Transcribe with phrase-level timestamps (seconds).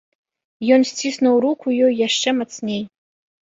[0.77, 2.85] Ён сціснуў руку ёй яшчэ мацней.